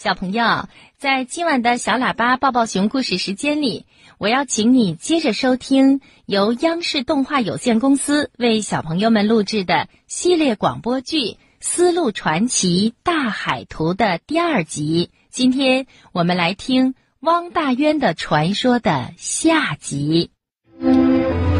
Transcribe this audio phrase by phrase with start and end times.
[0.00, 3.84] 小朋友，在今晚的小喇叭抱抱熊故事时间里，
[4.18, 11.18] 我要请你接着收听由央视动画有限公司为小朋友们录制的系列广播剧
[11.58, 15.10] 《丝路传奇大海图》的第二集。
[15.30, 20.30] 今天我们来听汪大渊的传说的下集。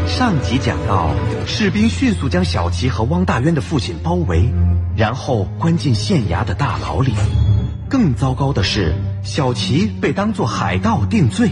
[0.07, 1.13] 上集讲到，
[1.45, 4.49] 士兵迅速将小琪和汪大渊的父亲包围，
[4.95, 7.11] 然后关进县衙的大牢里。
[7.89, 8.93] 更糟糕的是，
[9.23, 11.49] 小琪被当作海盗定罪，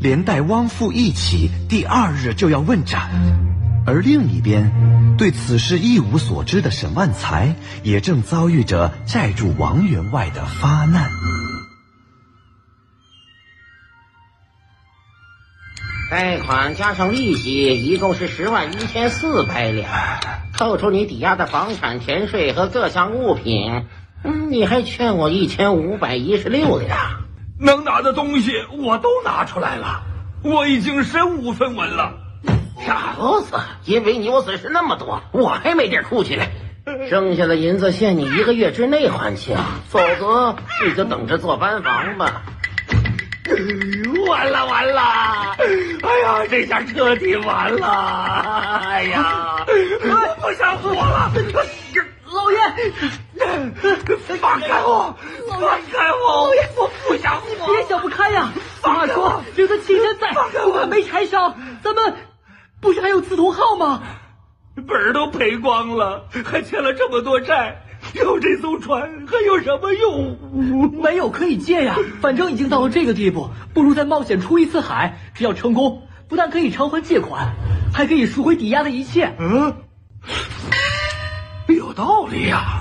[0.00, 3.10] 连带汪父一起，第二日就要问斩。
[3.86, 11.10] 而另一边，对此事一无所知的沈万才，也正遭遇着债主王员外的发难。
[16.10, 19.90] 贷款加上利息，一共是十万一千四百两，
[20.56, 23.84] 扣除你抵押的房产、田税和各项物品，
[24.24, 26.96] 嗯，你还欠我一千五百一十六两。
[27.58, 30.02] 能拿的东西我都拿出来了，
[30.42, 32.14] 我已经身无分文了。
[32.84, 36.44] 小子，因为你我损失那么多，我还没地儿哭去呢。
[37.08, 39.56] 剩下的银子限你一个月之内还清，
[39.88, 42.42] 否则你就等着坐班房吧。
[44.28, 45.02] 完了完了！
[46.02, 47.86] 哎呀，这下彻底完了！
[48.84, 51.32] 哎呀，我不想活了！
[52.26, 52.58] 老爷，
[54.40, 55.16] 放开我！
[55.48, 56.46] 放开我！
[56.46, 57.72] 老爷，我不想活！
[57.72, 58.52] 别想不开呀！
[58.82, 60.32] 话说留得青山在，
[60.64, 61.54] 不怕没柴烧。
[61.82, 62.14] 咱们
[62.80, 64.02] 不是还有刺桐号吗？
[64.86, 67.82] 本儿都赔光了，还欠了这么多债。
[68.14, 70.38] 有这艘船还有什么用？
[71.02, 75.18] 没有可以借呀，反正已经到了这个地步，不如再冒险出一次海。
[75.34, 77.54] 只要成功，不但可以偿还借款，
[77.92, 79.34] 还可以赎回抵押的一切。
[79.38, 79.74] 嗯，
[81.68, 82.75] 有道理呀。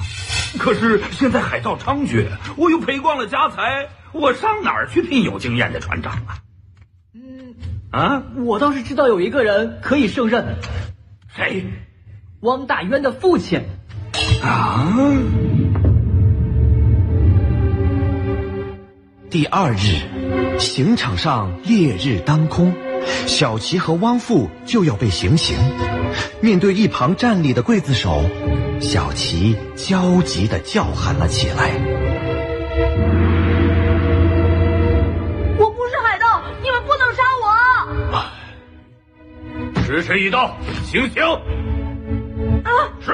[0.59, 2.25] 可是现在海盗猖獗，
[2.55, 6.39] 我又赔光了家财，我上哪儿去聘有经验的船长啊？
[7.13, 7.55] 嗯，
[7.91, 10.55] 啊，我倒是知道有一个人可以胜任。
[11.35, 11.65] 谁？
[12.41, 13.61] 汪大渊的父亲。
[14.41, 14.93] 啊！
[19.29, 22.73] 第二日，刑场上烈日当空，
[23.27, 25.57] 小琪和汪父就要被行刑。
[26.41, 28.23] 面对一旁站立的刽子手，
[28.79, 31.71] 小琪焦急的叫喊了起来
[35.57, 37.45] ：“我不是海盗，你们不能杀我！”
[39.83, 41.23] 时辰已到，行刑！
[42.63, 42.69] 啊！
[43.01, 43.11] 是。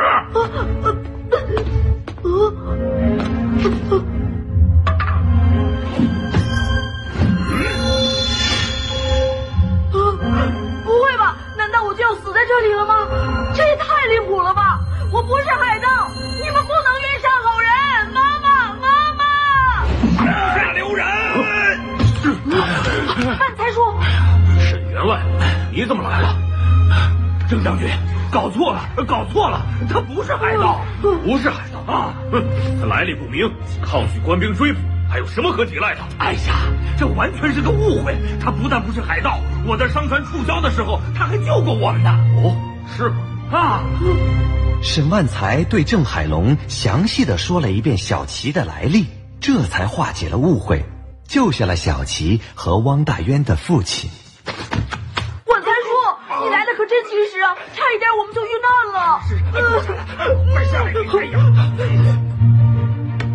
[3.89, 4.01] 不
[23.25, 23.81] 万才叔，
[24.59, 25.21] 沈员外，
[25.71, 26.35] 你怎么来了？
[27.49, 27.87] 郑将军。
[28.31, 32.13] 搞错了，搞错了，他不是海盗，不是海盗啊！
[32.31, 32.41] 哼，
[32.79, 33.45] 他来历不明，
[33.81, 34.79] 抗拒官兵追捕，
[35.09, 35.99] 还有什么可抵赖的？
[36.17, 36.55] 哎呀，
[36.97, 38.15] 这完全是个误会。
[38.39, 42.17] 他不但不是海盗，我在商船触礁的时候，他还救过我们呢。
[42.37, 42.55] 哦，
[42.95, 43.17] 是吗？
[43.51, 43.83] 啊！
[44.81, 49.07] 沈万才对郑海龙详细的说了一遍小琪的来历，
[49.41, 50.85] 这才化解了误会，
[51.31, 54.11] 救下了小琪和汪大渊的父亲。
[56.43, 57.55] 你来的可真及时啊！
[57.73, 59.21] 差一点我们就遇难了。
[59.29, 59.37] 是，
[60.51, 60.91] 快下来！
[61.21, 61.39] 哎呀，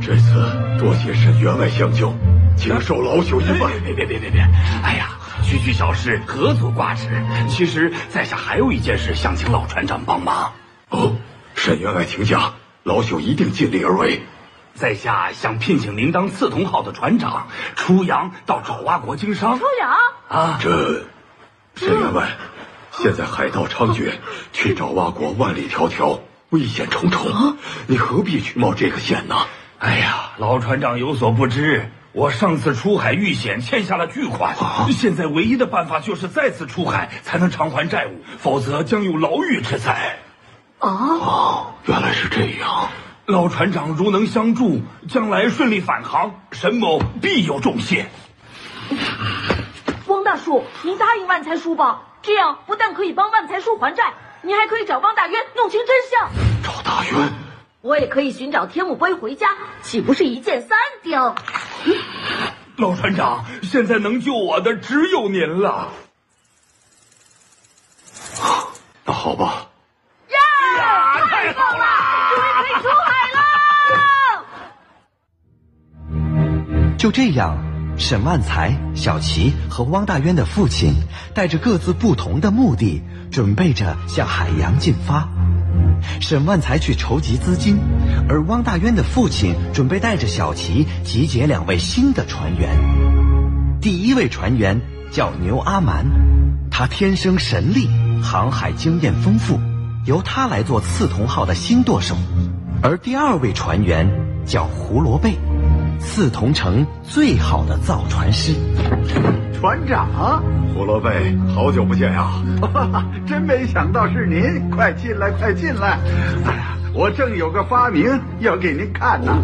[0.02, 2.12] 这次多谢沈员外相救，
[2.58, 3.72] 请受老朽一拜。
[3.84, 4.40] 别别别别别！
[4.82, 5.10] 哎呀，
[5.42, 7.08] 区区小事何足挂齿。
[7.48, 10.52] 其实，在下还有一件事想请老船长帮忙。
[10.90, 11.14] 哦，
[11.54, 12.52] 沈员外请讲，
[12.82, 14.20] 老朽一定尽力而为。
[14.76, 19.58] 在下想聘请您当刺桐号的船长，出洋到爪哇国经商。
[19.58, 19.96] 出洋？
[20.28, 21.04] 啊，这，
[21.74, 22.28] 沈员外。
[22.92, 24.12] 现在海盗猖獗，
[24.52, 26.20] 去爪哇国万里迢迢，
[26.50, 27.56] 危险重重。
[27.86, 29.34] 你何必去冒这个险呢？
[29.78, 34.56] 哎呀，老船长有所不知，我上次出海遇险欠下了巨款，
[34.92, 40.18] 现在唯一的办法就是再次出海才能偿还债务，否则将有牢狱之灾。
[40.78, 42.88] 哦，原来是这样。
[43.26, 48.06] 老船长如能相助，将来顺利返航，沈某必有重谢。
[50.06, 52.02] 汪大叔，您答应万财叔吧。
[52.22, 56.30] 这样不但可以帮万财叔还债，您还可以找汪大渊弄清真相。
[56.62, 57.32] 找大渊，
[57.80, 59.48] 我也可以寻找天目碑回家，
[59.82, 61.34] 岂不是一箭三雕？
[62.76, 65.88] 老船长，现在能救我的只有您了。
[69.04, 69.65] 那好吧。
[77.06, 77.56] 就这样，
[77.96, 80.92] 沈万才、小齐和汪大渊的父亲
[81.34, 83.00] 带着各自不同的目的，
[83.30, 85.28] 准备着向海洋进发。
[86.20, 87.78] 沈万才去筹集资金，
[88.28, 92.76] 而汪大渊的父亲准备带着小齐集结两位新的船员。
[93.80, 94.80] 第一位船员
[95.12, 96.06] 叫牛阿蛮，
[96.72, 97.88] 他天生神力，
[98.20, 99.60] 航海经验丰富，
[100.06, 102.16] 由他来做刺桐号的新舵手。
[102.82, 104.10] 而第二位船员
[104.44, 105.38] 叫胡罗贝，
[105.98, 108.52] 刺桐城最好的造船师。
[109.58, 110.42] 船长，
[110.74, 111.08] 胡萝卜，
[111.54, 112.30] 好久不见呀！
[113.26, 115.98] 真没想到是您，快进来，快进来！
[116.46, 119.42] 哎呀，我正有个发明要给您看呢。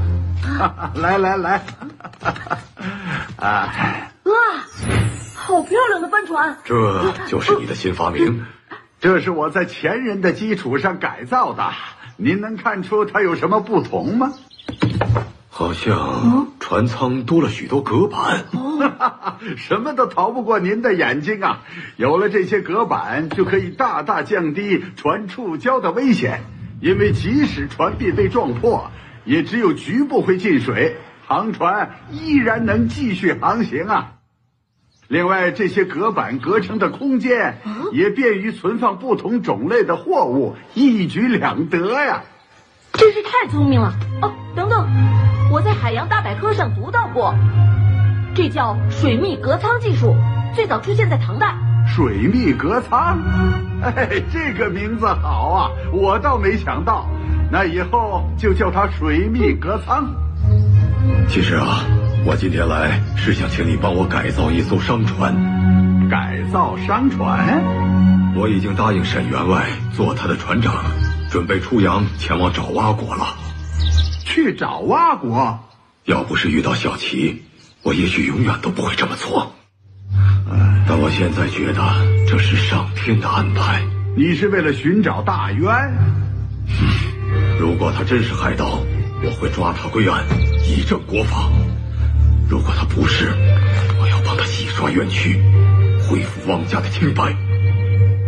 [0.94, 1.62] 来 来来，
[3.36, 3.72] 啊，
[4.24, 4.32] 哇，
[5.34, 6.56] 好漂亮的帆船！
[6.64, 8.44] 这就是你的新发明？
[9.00, 11.70] 这是我在前人的基础上改造的。
[12.16, 14.32] 您能看出它有什么不同吗？
[15.54, 18.46] 好像船舱多了许多隔板，
[19.58, 21.60] 什么都逃不过您的眼睛啊！
[21.96, 26.40] 有了这些隔板，就可以大大降低船触礁的危险，
[26.80, 28.90] 因为即使船壁被撞破，
[29.26, 30.96] 也只有局部会进水，
[31.26, 34.14] 航船依然能继续航行啊。
[35.06, 37.58] 另外，这些隔板隔成的空间
[37.92, 42.22] 也便于存放不同种类的货物，一举两得呀！
[42.94, 44.32] 真是太聪明了哦！
[44.54, 44.86] 等等，
[45.52, 47.34] 我在海洋大百科上读到过，
[48.34, 50.16] 这叫水密隔舱技术，
[50.54, 51.54] 最早出现在唐代。
[51.86, 53.20] 水密隔舱，
[53.82, 55.70] 哎，这个名字好啊！
[55.92, 57.06] 我倒没想到，
[57.50, 60.08] 那以后就叫它水密隔舱。
[61.28, 61.84] 其实啊，
[62.24, 65.36] 我今天来是想请你帮我改造一艘商船。
[66.08, 67.62] 改造商船？
[68.34, 70.72] 我已经答应沈员外做他的船长。
[71.30, 73.26] 准备出洋前往爪哇国了。
[74.32, 75.60] 去爪哇国？
[76.06, 77.42] 要不是遇到小琪，
[77.82, 79.52] 我也许永远都不会这么做。
[80.88, 81.82] 但我现在觉得
[82.26, 83.82] 这是上天的安排。
[84.16, 85.70] 你是为了寻找大渊？
[87.60, 88.78] 如果他真是海盗，
[89.22, 90.24] 我会抓他归案，
[90.66, 91.50] 以正国法；
[92.48, 93.34] 如果他不是，
[94.00, 95.38] 我要帮他洗刷冤屈，
[96.08, 97.36] 恢复汪家的清白。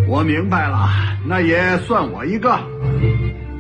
[0.06, 0.87] 我明白了，
[1.27, 2.61] 那也算我一个。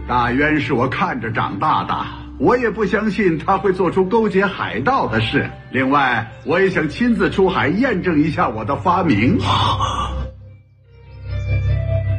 [0.06, 1.94] 大渊是我看着长大的，
[2.38, 5.50] 我也不相信他会做出勾结海盗的事。
[5.70, 9.38] 另外，我也想亲自出海验证一下我的发明。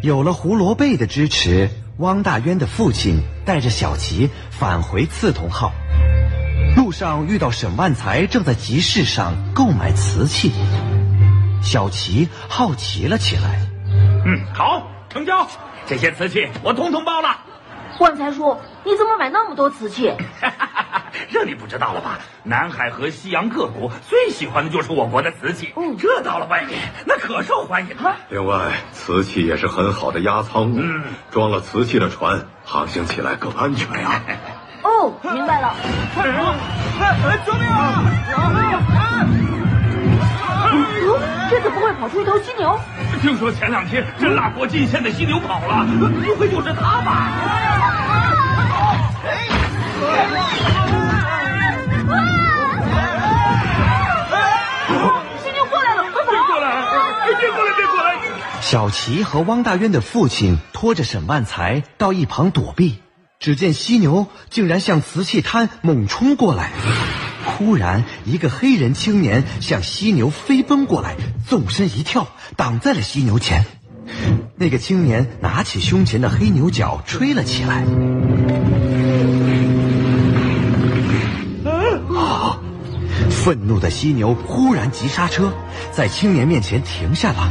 [0.02, 5.72] 有了胡萝卜的支持，汪大渊的父亲带着小齐返回刺桐号。
[6.78, 10.52] 路上遇到沈万才正在集市上购买瓷器，
[11.62, 13.60] 小齐好奇了起来。
[14.26, 15.48] 嗯，好，成交。
[15.88, 17.38] 这些瓷器我统统包了。
[18.00, 20.14] 万财叔，你怎么买那么多瓷器？
[21.32, 22.20] 这你不知道了吧？
[22.44, 25.74] 南海和西洋各国最喜欢的就是我国的瓷器。
[25.76, 28.16] 嗯，这到了外面，那可受欢迎了。
[28.30, 30.76] 另外，瓷器也是很好的压舱物。
[30.78, 34.22] 嗯，装了瓷器的船航行起来更安全呀。
[34.84, 35.74] 哦，明白了。
[37.46, 39.05] 救命啊！
[41.50, 42.80] 这怎么会跑出一头犀牛？
[43.22, 45.86] 听说前两天这辣国进献的犀牛跑了，
[46.26, 47.32] 不会就是他吧？
[55.44, 56.32] 犀牛过来了，快跑！
[56.32, 56.68] 别过来！
[57.40, 57.74] 别过来！
[57.76, 58.16] 别过来！
[58.62, 63.00] 小齐和汪大渊的父亲拖着沈万才到一旁躲避，
[63.40, 66.72] 只见犀牛竟然向瓷器摊猛冲过来。
[67.58, 71.16] 突然，一个黑人青年向犀牛飞奔过来，
[71.48, 73.66] 纵身一跳，挡在了犀牛前。
[74.58, 77.86] 那个青年拿起胸前的黑牛角吹了起来。
[82.14, 82.60] 啊！
[83.30, 85.54] 愤怒的犀牛忽然急刹车，
[85.92, 87.50] 在青年面前停下了。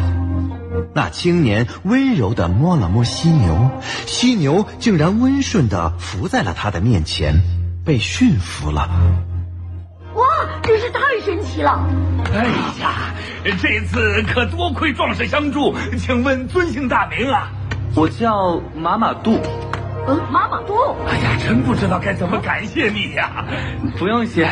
[0.94, 3.70] 那青年温柔地摸了摸犀牛，
[4.04, 7.40] 犀牛竟然温顺地伏在了他的面前，
[7.86, 9.33] 被驯服了。
[10.66, 11.86] 真是太神奇了！
[12.32, 12.44] 哎
[12.80, 13.14] 呀，
[13.60, 17.50] 这次可多亏壮士相助，请问尊姓大名啊？
[17.94, 19.38] 我叫马马杜。
[20.06, 20.74] 嗯，马马杜。
[21.06, 23.44] 哎呀，真不知道该怎么感谢你呀！
[23.98, 24.48] 不用谢，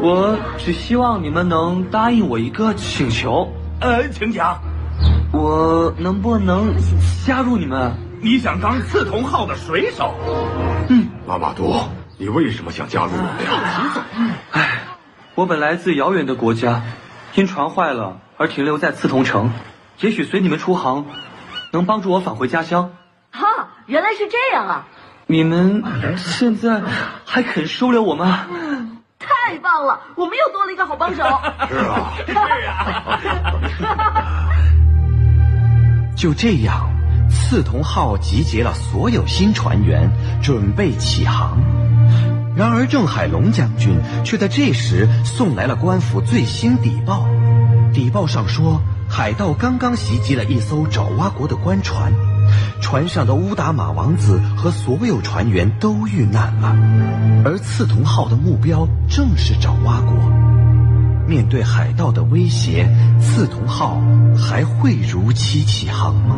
[0.00, 3.52] 我只希望你们能答应我一个请求。
[3.80, 4.60] 呃，请讲。
[5.32, 6.74] 我能不能
[7.26, 7.92] 加入你们？
[8.20, 10.14] 你想当刺桐号的水手？
[10.88, 11.74] 嗯，马马杜，
[12.16, 14.06] 你为什么想加入我们呀？
[14.52, 14.77] 哎。
[15.38, 16.82] 我本来自遥远的国家，
[17.36, 19.52] 因船坏了而停留在刺桐城。
[20.00, 21.06] 也许随你们出航，
[21.72, 22.90] 能帮助我返回家乡。
[23.30, 24.88] 哈，原来是这样啊！
[25.28, 25.84] 你们
[26.16, 26.82] 现在
[27.24, 28.48] 还肯收留我吗？
[29.20, 31.22] 太太棒了，我们又多了一个好帮手。
[31.70, 32.12] 是啊，
[33.78, 34.50] 是啊。
[36.16, 36.90] 就这样，
[37.30, 40.10] 刺桐号集结了所有新船员，
[40.42, 41.56] 准备起航。
[42.58, 47.24] 然而，郑海龙将军却在这时送来了官府最新底报。
[47.92, 52.12] 底报上说，海盗刚刚袭击了一艘爪哇国的官船，
[52.80, 56.74] 船上的乌达玛王子和所有船员都遇难了，
[57.44, 60.14] 而刺桐号的目标正是爪哇国。
[61.28, 64.02] 面对海盗的威胁，刺桐号
[64.36, 66.34] 还会如期起航吗？